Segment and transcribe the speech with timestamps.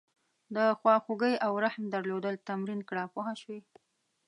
[0.55, 3.59] د خواخوږۍ او رحم درلودل تمرین کړه پوه شوې!.